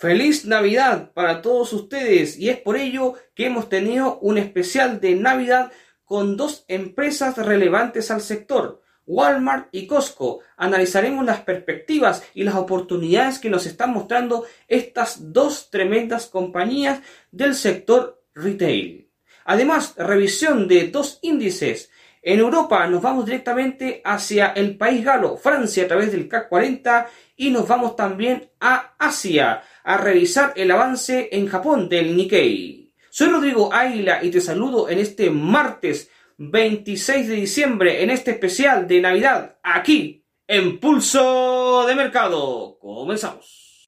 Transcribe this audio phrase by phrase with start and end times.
[0.00, 5.14] Feliz Navidad para todos ustedes y es por ello que hemos tenido un especial de
[5.14, 5.72] Navidad
[6.06, 10.40] con dos empresas relevantes al sector, Walmart y Costco.
[10.56, 17.54] Analizaremos las perspectivas y las oportunidades que nos están mostrando estas dos tremendas compañías del
[17.54, 19.10] sector retail.
[19.44, 21.90] Además, revisión de dos índices.
[22.22, 27.06] En Europa nos vamos directamente hacia el país galo, Francia, a través del CAC 40
[27.36, 32.92] y nos vamos también a Asia a revisar el avance en Japón del Nikkei.
[33.10, 38.86] Soy Rodrigo Águila y te saludo en este martes 26 de diciembre en este especial
[38.86, 42.78] de Navidad aquí en Pulso de Mercado.
[42.78, 43.84] Comenzamos.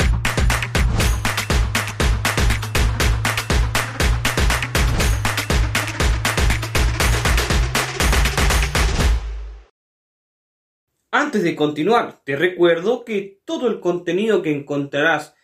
[11.14, 15.34] Antes de continuar, te recuerdo que todo el contenido que encontrarás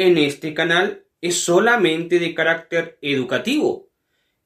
[0.00, 3.90] en este canal es solamente de carácter educativo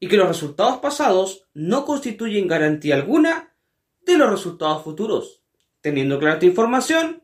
[0.00, 3.55] y que los resultados pasados no constituyen garantía alguna
[4.00, 5.42] de los resultados futuros.
[5.80, 7.22] Teniendo clara esta información,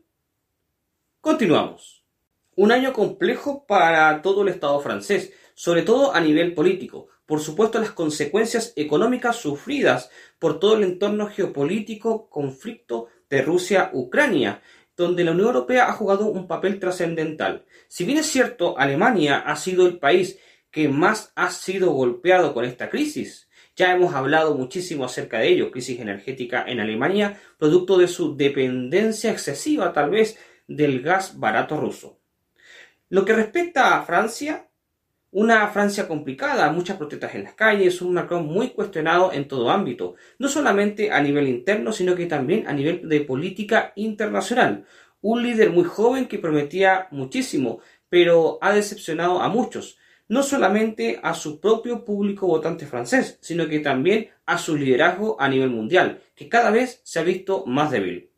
[1.19, 2.05] continuamos.
[2.55, 7.09] Un año complejo para todo el Estado francés, sobre todo a nivel político.
[7.25, 14.61] Por supuesto, las consecuencias económicas sufridas por todo el entorno geopolítico, conflicto de Rusia-Ucrania,
[14.95, 17.65] donde la Unión Europea ha jugado un papel trascendental.
[17.87, 20.39] Si bien es cierto, Alemania ha sido el país
[20.69, 25.71] que más ha sido golpeado con esta crisis, ya hemos hablado muchísimo acerca de ello,
[25.71, 32.19] crisis energética en Alemania, producto de su dependencia excesiva tal vez del gas barato ruso.
[33.09, 34.69] Lo que respecta a Francia,
[35.31, 40.15] una Francia complicada, muchas protestas en las calles, un Macron muy cuestionado en todo ámbito,
[40.39, 44.85] no solamente a nivel interno, sino que también a nivel de política internacional.
[45.21, 47.79] Un líder muy joven que prometía muchísimo,
[48.09, 53.79] pero ha decepcionado a muchos, no solamente a su propio público votante francés, sino que
[53.79, 58.30] también a su liderazgo a nivel mundial, que cada vez se ha visto más débil.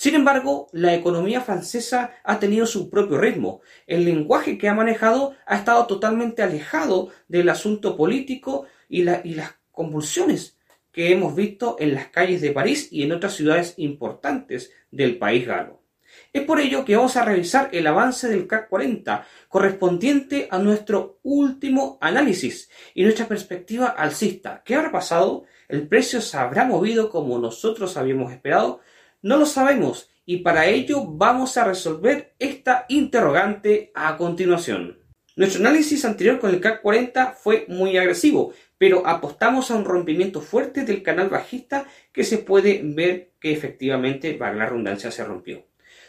[0.00, 3.60] Sin embargo, la economía francesa ha tenido su propio ritmo.
[3.86, 10.56] El lenguaje que ha manejado ha estado totalmente alejado del asunto político y, las convulsiones
[10.90, 15.46] que hemos visto en las calles de París y en otras ciudades importantes del país
[15.46, 15.82] galo.
[16.32, 21.18] Es por ello que vamos a revisar el avance del CAC 40 correspondiente a nuestro
[21.22, 24.62] último análisis y nuestra perspectiva alcista.
[24.64, 25.44] ¿Qué habrá pasado?
[25.68, 28.80] ¿El precio se habrá movido como nosotros habíamos esperado?
[29.22, 34.98] No lo sabemos y para ello vamos a resolver esta interrogante a continuación.
[35.36, 40.40] Nuestro análisis anterior con el CAC 40 fue muy agresivo, pero apostamos a un rompimiento
[40.40, 45.66] fuerte del canal bajista que se puede ver que efectivamente, para la redundancia, se rompió.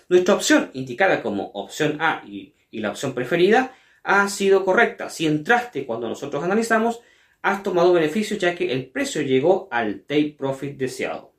[0.10, 3.74] Nuestra opción, indicada como opción A y, y la opción preferida,
[4.04, 5.10] ha sido correcta.
[5.10, 7.02] Si entraste cuando nosotros analizamos,
[7.42, 11.34] has tomado beneficios ya que el precio llegó al take profit deseado.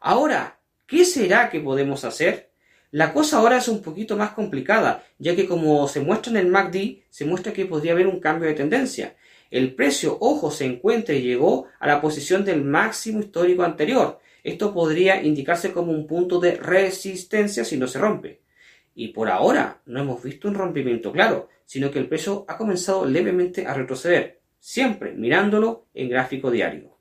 [0.00, 0.61] Ahora,
[0.92, 2.50] ¿Qué será que podemos hacer?
[2.90, 6.48] La cosa ahora es un poquito más complicada, ya que como se muestra en el
[6.48, 9.16] MACD, se muestra que podría haber un cambio de tendencia.
[9.50, 14.20] El precio, ojo, se encuentra y llegó a la posición del máximo histórico anterior.
[14.44, 18.42] Esto podría indicarse como un punto de resistencia si no se rompe.
[18.94, 23.06] Y por ahora no hemos visto un rompimiento claro, sino que el precio ha comenzado
[23.06, 26.98] levemente a retroceder, siempre mirándolo en gráfico diario.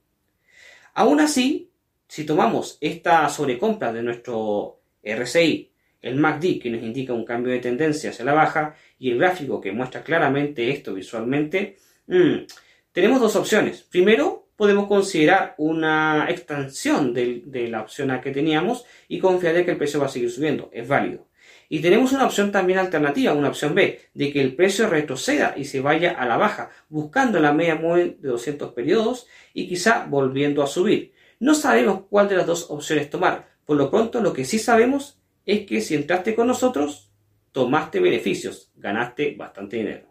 [0.93, 1.70] Aún así,
[2.11, 7.59] si tomamos esta sobrecompra de nuestro RSI, el MACD que nos indica un cambio de
[7.59, 11.77] tendencia hacia la baja y el gráfico que muestra claramente esto visualmente,
[12.07, 12.47] mm,
[12.91, 13.83] tenemos dos opciones.
[13.83, 19.71] Primero, podemos considerar una extensión de, la opción A que teníamos y confiar de que
[19.71, 20.69] el precio va a seguir subiendo.
[20.73, 21.29] Es válido.
[21.69, 25.63] Y tenemos una opción también alternativa, una opción B, de que el precio retroceda y
[25.63, 30.61] se vaya a la baja, buscando la media móvil de 200 periodos y quizá volviendo
[30.61, 31.13] a subir.
[31.41, 33.47] No sabemos cuál de las dos opciones tomar.
[33.65, 37.09] Por lo pronto, lo que sí sabemos es que si entraste con nosotros,
[37.51, 40.05] tomaste beneficios, ganaste bastante dinero.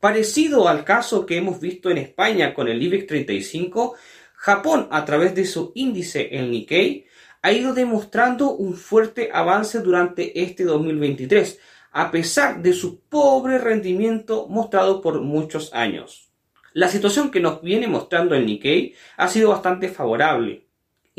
[0.00, 3.94] Parecido al caso que hemos visto en España con el IBEX 35,
[4.32, 7.04] Japón, a través de su índice, el Nikkei,
[7.42, 11.60] ha ido demostrando un fuerte avance durante este 2023,
[11.90, 16.30] a pesar de su pobre rendimiento mostrado por muchos años.
[16.72, 20.69] La situación que nos viene mostrando el Nikkei ha sido bastante favorable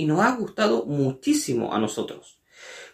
[0.01, 2.41] y nos ha gustado muchísimo a nosotros.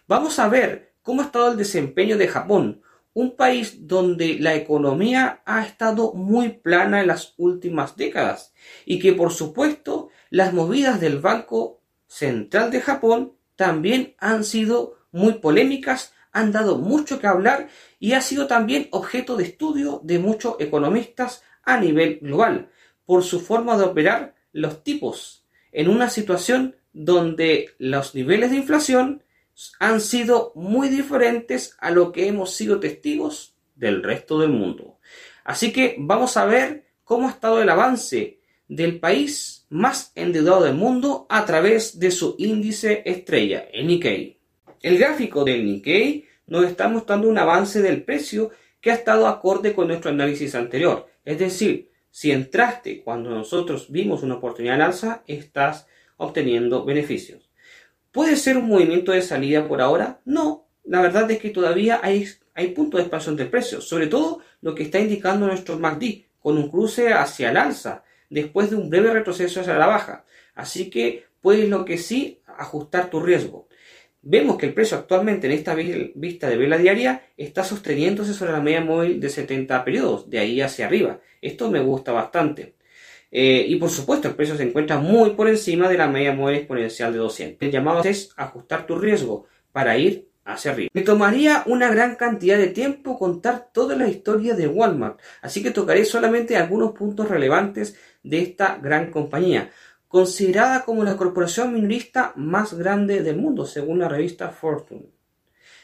[0.10, 2.82] Vamos a ver cómo ha estado el desempeño de Japón,
[3.14, 8.54] un país donde la economía ha estado muy plana en las últimas décadas
[8.86, 15.36] y que por supuesto las movidas del Banco Central de Japón también han sido muy
[15.36, 17.70] polémicas han dado mucho que hablar
[18.00, 22.70] y ha sido también objeto de estudio de muchos economistas a nivel global
[23.06, 29.24] por su forma de operar los tipos en una situación donde los niveles de inflación
[29.80, 35.00] han sido muy diferentes a lo que hemos sido testigos del resto del mundo.
[35.44, 40.76] Así que vamos a ver cómo ha estado el avance del país más endeudado del
[40.76, 44.38] mundo a través de su índice estrella, el Nikkei.
[44.82, 48.52] El gráfico del Nikkei nos está mostrando un avance del precio
[48.82, 51.08] que ha estado acorde con nuestro análisis anterior.
[51.26, 57.50] Es decir, si entraste cuando nosotros vimos una oportunidad de alza, estás obteniendo beneficios.
[58.12, 60.22] ¿Puede ser un movimiento de salida por ahora?
[60.26, 64.42] No, la verdad es que todavía hay, hay puntos de expansión del precio, sobre todo
[64.62, 68.90] lo que está indicando nuestro MACD, con un cruce hacia el alza, después de un
[68.90, 70.26] breve retroceso hacia la baja.
[70.56, 73.68] Así que puedes lo que sí ajustar tu riesgo.
[74.22, 78.62] Vemos que el precio actualmente en esta vista de vela diaria está sosteniéndose sobre la
[78.62, 81.22] media móvil de 70 periodos, de ahí hacia arriba.
[81.42, 82.77] Esto me gusta bastante.
[83.32, 86.58] Eh, y por supuesto, el precio se encuentra muy por encima de la media móvil
[86.58, 87.62] exponencial de 200.
[87.62, 90.90] El llamado es ajustar tu riesgo para ir hacia arriba.
[90.94, 95.72] Me tomaría una gran cantidad de tiempo contar toda la historia de Walmart, así que
[95.72, 99.72] tocaré solamente algunos puntos relevantes de esta gran compañía,
[100.08, 105.10] considerada como la corporación minorista más grande del mundo, según la revista Fortune.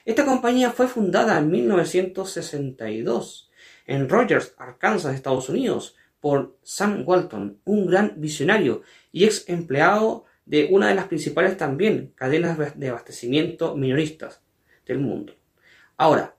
[0.05, 3.49] Esta compañía fue fundada en 1962
[3.85, 8.81] en Rogers, Arkansas, Estados Unidos, por Sam Walton, un gran visionario
[9.11, 14.39] y ex empleado de una de las principales también cadenas de abastecimiento minoristas
[14.85, 15.35] del mundo.
[15.97, 16.33] Ahora,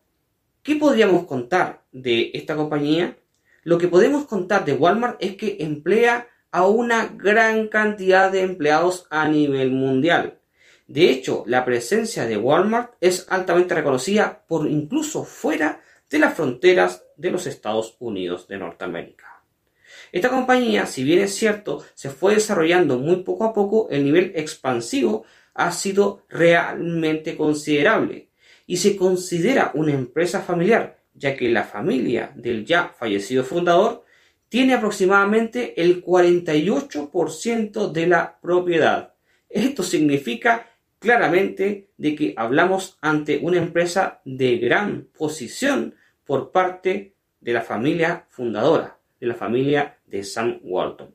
[0.62, 3.18] ¿qué podríamos contar de esta compañía?
[3.62, 9.06] Lo que podemos contar de Walmart es que emplea a una gran cantidad de empleados
[9.10, 10.38] a nivel mundial.
[10.86, 17.04] De hecho, la presencia de Walmart es altamente reconocida por incluso fuera de las fronteras
[17.18, 19.23] de los Estados Unidos de Norteamérica.
[20.14, 24.30] Esta compañía, si bien es cierto, se fue desarrollando muy poco a poco, el nivel
[24.36, 25.24] expansivo
[25.54, 28.28] ha sido realmente considerable
[28.64, 34.04] y se considera una empresa familiar, ya que la familia del ya fallecido fundador
[34.48, 39.14] tiene aproximadamente el 48% de la propiedad.
[39.48, 40.70] Esto significa
[41.00, 48.26] claramente de que hablamos ante una empresa de gran posición por parte de la familia
[48.28, 51.12] fundadora, de la familia de Sam Walton.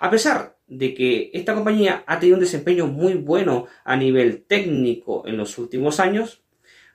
[0.00, 5.22] A pesar de que esta compañía ha tenido un desempeño muy bueno a nivel técnico
[5.26, 6.42] en los últimos años,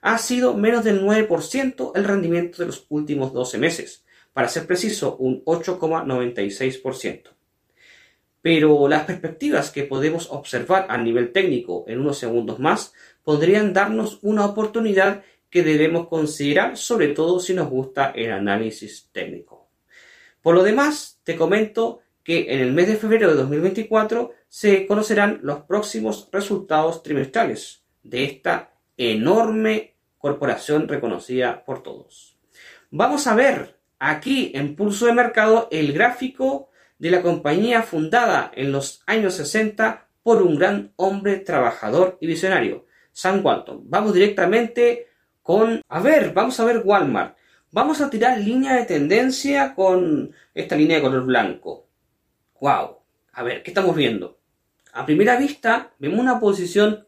[0.00, 5.16] ha sido menos del 9% el rendimiento de los últimos 12 meses, para ser preciso,
[5.16, 7.30] un 8,96%.
[8.40, 12.92] Pero las perspectivas que podemos observar a nivel técnico en unos segundos más
[13.24, 19.57] podrían darnos una oportunidad que debemos considerar, sobre todo si nos gusta el análisis técnico.
[20.42, 25.40] Por lo demás, te comento que en el mes de febrero de 2024 se conocerán
[25.42, 32.36] los próximos resultados trimestrales de esta enorme corporación reconocida por todos.
[32.90, 36.68] Vamos a ver aquí en pulso de mercado el gráfico
[36.98, 42.84] de la compañía fundada en los años 60 por un gran hombre trabajador y visionario,
[43.12, 43.82] Sam Walton.
[43.84, 45.08] Vamos directamente
[45.42, 47.37] con, a ver, vamos a ver Walmart.
[47.70, 51.86] Vamos a tirar línea de tendencia con esta línea de color blanco.
[52.62, 53.00] ¡Wow!
[53.32, 54.40] A ver, ¿qué estamos viendo?
[54.94, 57.06] A primera vista, vemos una posición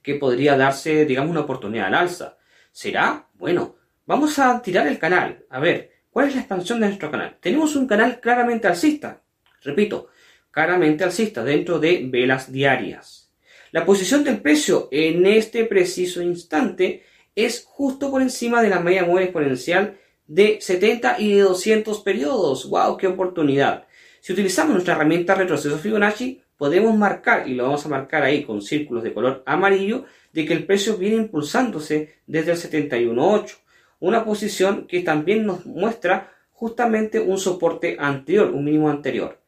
[0.00, 2.38] que podría darse, digamos, una oportunidad al alza.
[2.72, 3.28] ¿Será?
[3.34, 3.76] Bueno,
[4.06, 5.44] vamos a tirar el canal.
[5.50, 7.36] A ver, ¿cuál es la expansión de nuestro canal?
[7.38, 9.22] Tenemos un canal claramente alcista.
[9.60, 10.08] Repito,
[10.50, 13.30] claramente alcista dentro de velas diarias.
[13.70, 19.04] La posición del precio en este preciso instante es justo por encima de la media
[19.04, 22.68] móvil exponencial de 70 y de 200 periodos.
[22.68, 22.96] ¡Wow!
[22.96, 23.86] ¡Qué oportunidad!
[24.20, 28.62] Si utilizamos nuestra herramienta retroceso Fibonacci, podemos marcar, y lo vamos a marcar ahí con
[28.62, 33.56] círculos de color amarillo, de que el precio viene impulsándose desde el 71.8.
[34.00, 39.40] Una posición que también nos muestra justamente un soporte anterior, un mínimo anterior.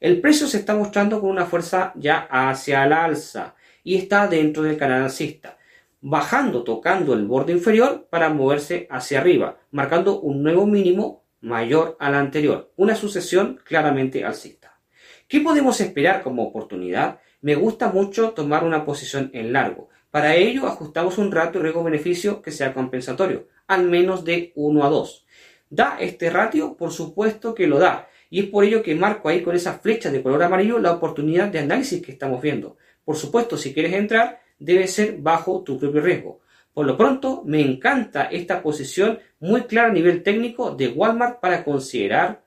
[0.00, 4.62] El precio se está mostrando con una fuerza ya hacia la alza y está dentro
[4.62, 5.58] del canal alcista
[6.06, 12.14] bajando, tocando el borde inferior para moverse hacia arriba, marcando un nuevo mínimo mayor al
[12.14, 14.78] anterior, una sucesión claramente alcista.
[15.26, 17.20] ¿Qué podemos esperar como oportunidad?
[17.40, 19.88] Me gusta mucho tomar una posición en largo.
[20.10, 25.26] Para ello ajustamos un ratio riesgo-beneficio que sea compensatorio, al menos de 1 a 2.
[25.70, 26.76] ¿Da este ratio?
[26.76, 28.08] Por supuesto que lo da.
[28.28, 31.48] Y es por ello que marco ahí con esa flecha de color amarillo la oportunidad
[31.48, 32.76] de análisis que estamos viendo.
[33.06, 36.40] Por supuesto, si quieres entrar, debe ser bajo tu propio riesgo.
[36.72, 41.64] Por lo pronto, me encanta esta posición muy clara a nivel técnico de Walmart para
[41.64, 42.44] considerar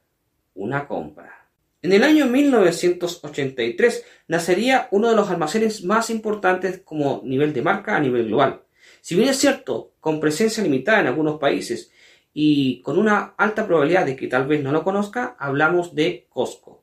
[0.53, 1.49] una compra.
[1.81, 7.95] En el año 1983 nacería uno de los almacenes más importantes como nivel de marca
[7.95, 8.63] a nivel global.
[8.99, 11.91] Si bien es cierto, con presencia limitada en algunos países
[12.33, 16.76] y con una alta probabilidad de que tal vez no lo conozca, hablamos de Costco.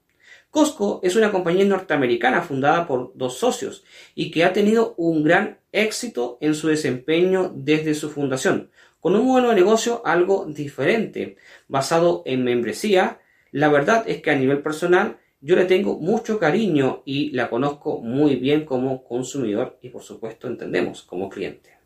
[0.54, 3.82] Costco es una compañía norteamericana fundada por dos socios
[4.14, 8.70] y que ha tenido un gran éxito en su desempeño desde su fundación,
[9.00, 13.18] con un modelo de negocio algo diferente, basado en membresía.
[13.50, 17.99] La verdad es que a nivel personal yo le tengo mucho cariño y la conozco
[17.99, 21.78] muy bien como consumidor y por supuesto entendemos como cliente.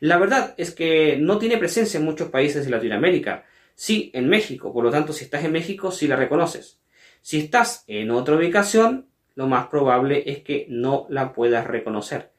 [0.00, 3.44] La verdad es que no tiene presencia en muchos países de Latinoamérica.
[3.74, 6.80] Sí, en México, por lo tanto, si estás en México, sí la reconoces.
[7.26, 12.30] Si estás en otra ubicación, lo más probable es que no la puedas reconocer.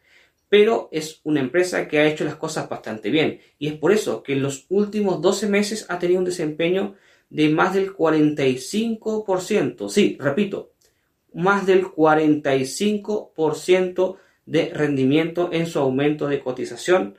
[0.47, 4.23] Pero es una empresa que ha hecho las cosas bastante bien y es por eso
[4.23, 6.95] que en los últimos 12 meses ha tenido un desempeño
[7.29, 9.89] de más del 45%.
[9.89, 10.71] Sí, repito,
[11.33, 14.15] más del 45%
[14.45, 17.17] de rendimiento en su aumento de cotización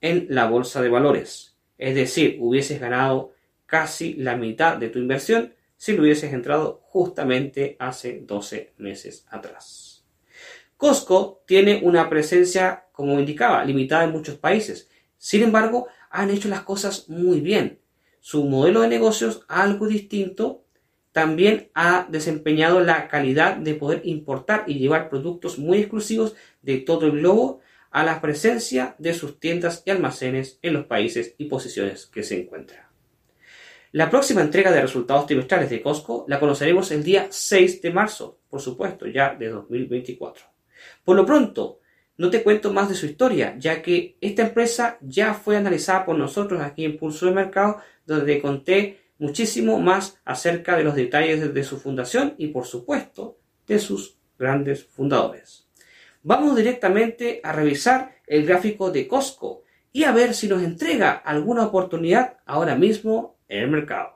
[0.00, 1.56] en la bolsa de valores.
[1.78, 3.32] Es decir, hubieses ganado
[3.66, 10.04] casi la mitad de tu inversión si lo hubieses entrado justamente hace 12 meses atrás.
[10.76, 14.90] Costco tiene una presencia, como indicaba, limitada en muchos países.
[15.16, 17.80] Sin embargo, han hecho las cosas muy bien.
[18.20, 20.64] Su modelo de negocios, algo distinto,
[21.12, 27.06] también ha desempeñado la calidad de poder importar y llevar productos muy exclusivos de todo
[27.06, 32.06] el globo a la presencia de sus tiendas y almacenes en los países y posiciones
[32.06, 32.87] que se encuentran.
[33.92, 38.38] La próxima entrega de resultados trimestrales de Costco la conoceremos el día 6 de marzo,
[38.50, 40.44] por supuesto, ya de 2024.
[41.02, 41.80] Por lo pronto,
[42.18, 46.18] no te cuento más de su historia, ya que esta empresa ya fue analizada por
[46.18, 51.64] nosotros aquí en Pulso de Mercado, donde conté muchísimo más acerca de los detalles de
[51.64, 55.66] su fundación y, por supuesto, de sus grandes fundadores.
[56.22, 61.64] Vamos directamente a revisar el gráfico de Costco y a ver si nos entrega alguna
[61.64, 64.14] oportunidad ahora mismo en el mercado.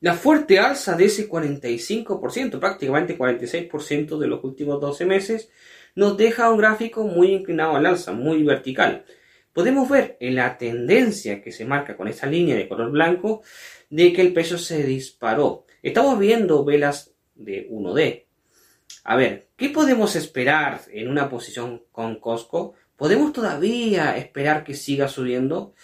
[0.00, 5.50] La fuerte alza de ese 45%, prácticamente 46% de los últimos 12 meses,
[5.94, 9.04] nos deja un gráfico muy inclinado al alza, muy vertical.
[9.52, 13.42] Podemos ver en la tendencia que se marca con esta línea de color blanco
[13.88, 15.64] de que el peso se disparó.
[15.82, 18.26] Estamos viendo velas de 1D,
[19.08, 22.74] a ver, ¿qué podemos esperar en una posición con Costco?
[22.96, 25.74] ¿Podemos todavía esperar que siga subiendo?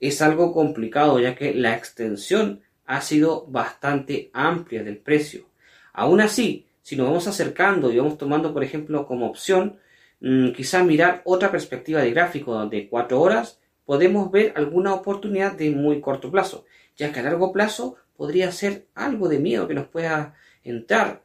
[0.00, 5.46] Es algo complicado ya que la extensión ha sido bastante amplia del precio.
[5.92, 9.78] Aún así, si nos vamos acercando y vamos tomando, por ejemplo, como opción,
[10.20, 15.70] mm, quizá mirar otra perspectiva de gráfico de 4 horas, podemos ver alguna oportunidad de
[15.70, 16.64] muy corto plazo,
[16.96, 21.22] ya que a largo plazo podría ser algo de miedo que nos pueda entrar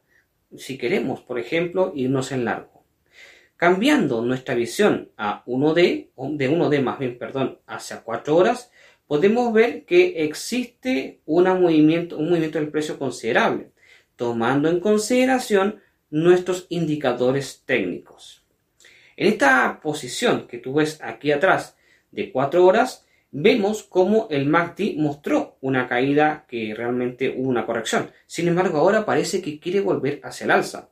[0.57, 2.78] si queremos, por ejemplo, irnos en largo.
[3.59, 8.71] Cambiando nuestra visión a 1D, de 1D más bien, perdón, hacia 4 horas,
[9.05, 13.71] podemos ver que existe movimiento, un movimiento del precio considerable,
[14.15, 18.45] tomando en consideración nuestros indicadores técnicos.
[19.17, 21.75] En esta posición que tú ves aquí atrás
[22.11, 28.09] de 4 horas, vemos cómo el MACD mostró una caída que realmente hubo una corrección.
[28.25, 30.91] Sin embargo, ahora parece que quiere volver hacia el alza.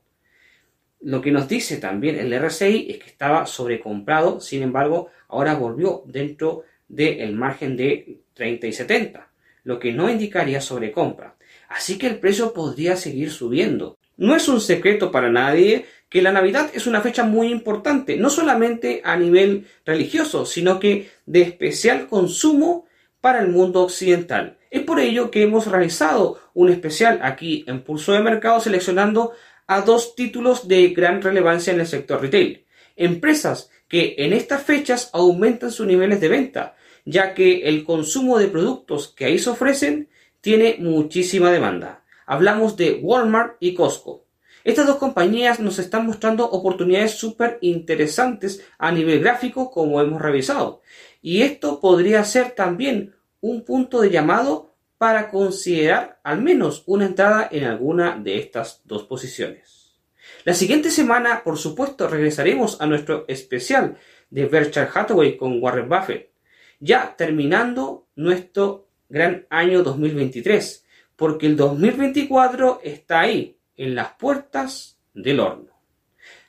[1.02, 6.04] Lo que nos dice también el RSI es que estaba sobrecomprado, sin embargo, ahora volvió
[6.06, 9.30] dentro del margen de 30 y 70,
[9.64, 11.36] lo que no indicaría sobrecompra.
[11.70, 13.98] Así que el precio podría seguir subiendo.
[14.16, 18.30] No es un secreto para nadie que la Navidad es una fecha muy importante, no
[18.30, 22.86] solamente a nivel religioso, sino que de especial consumo
[23.22, 24.58] para el mundo occidental.
[24.72, 29.34] Es por ello que hemos realizado un especial aquí en Pulso de Mercado seleccionando
[29.68, 32.66] a dos títulos de gran relevancia en el sector retail.
[32.96, 38.48] Empresas que en estas fechas aumentan sus niveles de venta, ya que el consumo de
[38.48, 40.10] productos que ahí se ofrecen
[40.42, 42.04] tiene muchísima demanda.
[42.26, 44.26] Hablamos de Walmart y Costco.
[44.64, 50.82] Estas dos compañías nos están mostrando oportunidades súper interesantes a nivel gráfico como hemos revisado.
[51.22, 57.48] Y esto podría ser también un punto de llamado para considerar al menos una entrada
[57.52, 59.96] en alguna de estas dos posiciones.
[60.44, 63.98] La siguiente semana, por supuesto, regresaremos a nuestro especial
[64.30, 66.32] de Berkshire Hathaway con Warren Buffett,
[66.80, 70.86] ya terminando nuestro gran año 2023,
[71.16, 75.72] porque el 2024 está ahí, en las puertas del horno.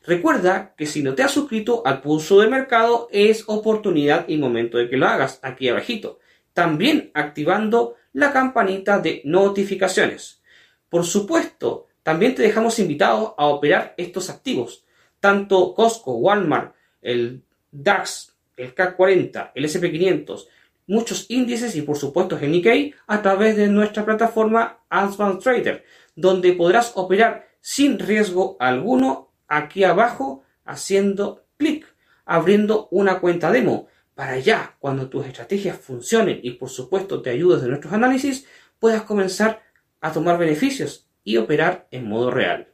[0.05, 4.79] Recuerda que si no te has suscrito al pulso de mercado es oportunidad y momento
[4.79, 6.19] de que lo hagas aquí abajito.
[6.55, 10.43] También activando la campanita de notificaciones.
[10.89, 14.85] Por supuesto, también te dejamos invitado a operar estos activos.
[15.21, 20.47] Tanto Costco, Walmart, el DAX, el CAC 40, el SP500,
[20.87, 25.85] muchos índices y por supuesto el Nikkei a través de nuestra plataforma Advanced Trader,
[26.17, 31.87] donde podrás operar sin riesgo alguno aquí abajo haciendo clic,
[32.25, 33.89] abriendo una cuenta demo,
[34.19, 38.49] para ya cuando tus estrategias funcionen y por supuesto te ayudes de nuestros análisis,
[38.81, 39.63] puedas comenzar
[40.01, 42.67] a tomar beneficios y operar en modo real.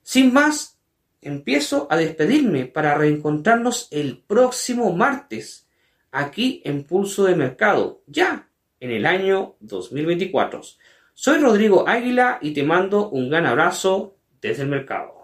[0.00, 0.78] Sin más,
[1.20, 5.68] empiezo a despedirme para reencontrarnos el próximo martes,
[6.10, 8.48] aquí en Pulso de Mercado, ya
[8.80, 10.62] en el año 2024.
[11.12, 15.15] Soy Rodrigo Águila y te mando un gran abrazo desde el mercado.